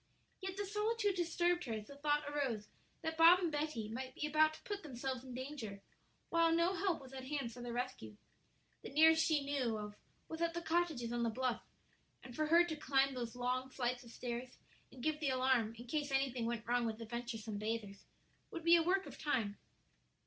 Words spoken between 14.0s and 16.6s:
of stairs and give the alarm in case anything